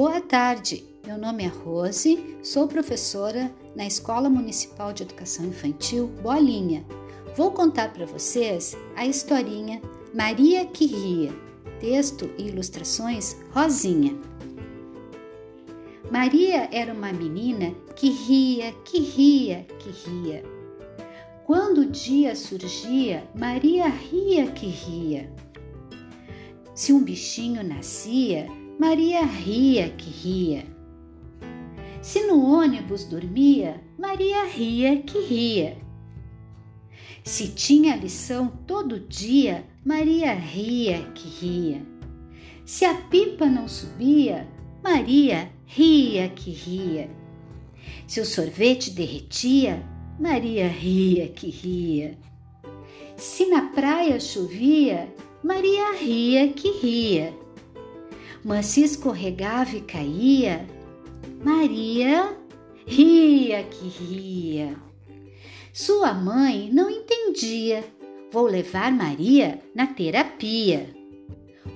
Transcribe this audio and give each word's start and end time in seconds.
Boa 0.00 0.18
tarde, 0.18 0.82
meu 1.06 1.18
nome 1.18 1.44
é 1.44 1.46
Rose, 1.46 2.38
sou 2.42 2.66
professora 2.66 3.54
na 3.76 3.86
Escola 3.86 4.30
Municipal 4.30 4.94
de 4.94 5.02
Educação 5.02 5.44
Infantil 5.44 6.06
Bolinha. 6.22 6.86
Vou 7.36 7.50
contar 7.50 7.92
para 7.92 8.06
vocês 8.06 8.74
a 8.96 9.04
historinha 9.04 9.78
Maria 10.14 10.64
que 10.64 10.86
Ria, 10.86 11.34
texto 11.80 12.30
e 12.38 12.48
ilustrações 12.48 13.36
Rosinha. 13.52 14.18
Maria 16.10 16.66
era 16.72 16.94
uma 16.94 17.12
menina 17.12 17.74
que 17.94 18.08
ria, 18.08 18.72
que 18.86 19.00
ria, 19.00 19.66
que 19.78 19.90
ria. 19.90 20.42
Quando 21.44 21.82
o 21.82 21.86
dia 21.86 22.34
surgia, 22.34 23.28
Maria 23.38 23.86
ria 23.86 24.50
que 24.50 24.66
ria. 24.66 25.30
Se 26.74 26.92
um 26.92 27.02
bichinho 27.02 27.62
nascia, 27.62 28.46
Maria 28.78 29.24
ria 29.24 29.90
que 29.90 30.08
ria. 30.08 30.64
Se 32.00 32.26
no 32.26 32.42
ônibus 32.42 33.04
dormia, 33.04 33.82
Maria 33.98 34.44
ria 34.46 35.02
que 35.02 35.20
ria. 35.20 35.76
Se 37.22 37.48
tinha 37.48 37.96
lição 37.96 38.48
todo 38.66 38.98
dia, 39.00 39.66
Maria 39.84 40.32
ria 40.32 41.02
que 41.12 41.28
ria. 41.28 41.82
Se 42.64 42.84
a 42.84 42.94
pipa 42.94 43.46
não 43.46 43.68
subia, 43.68 44.48
Maria 44.82 45.50
ria 45.66 46.28
que 46.30 46.50
ria. 46.50 47.10
Se 48.06 48.20
o 48.20 48.24
sorvete 48.24 48.90
derretia, 48.90 49.86
Maria 50.18 50.68
ria 50.68 51.28
que 51.28 51.50
ria. 51.50 52.16
Se 53.16 53.46
na 53.46 53.70
praia 53.70 54.18
chovia, 54.18 55.12
Maria 55.42 55.92
ria 55.94 56.48
que 56.52 56.70
ria 56.70 57.40
mas 58.44 58.66
se 58.66 58.82
escorregava 58.82 59.76
e 59.76 59.80
caía, 59.80 60.66
Maria 61.44 62.36
ria 62.86 63.62
que 63.64 63.88
ria. 63.88 64.76
Sua 65.72 66.12
mãe 66.12 66.70
não 66.72 66.90
entendia. 66.90 67.84
Vou 68.32 68.46
levar 68.46 68.92
Maria 68.92 69.60
na 69.74 69.86
terapia. 69.86 70.88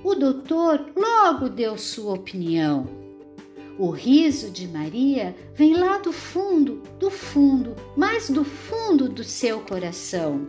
O 0.03 0.15
doutor 0.15 0.91
logo 0.95 1.49
deu 1.49 1.77
sua 1.77 2.13
opinião. 2.13 2.87
O 3.77 3.89
riso 3.89 4.49
de 4.51 4.67
Maria 4.67 5.35
vem 5.53 5.75
lá 5.75 5.97
do 5.97 6.13
fundo, 6.13 6.81
do 6.97 7.11
fundo, 7.11 7.75
mais 7.95 8.29
do 8.29 8.43
fundo 8.43 9.09
do 9.09 9.23
seu 9.23 9.59
coração 9.61 10.47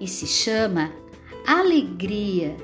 e 0.00 0.08
se 0.08 0.26
chama 0.26 0.90
alegria. 1.46 2.56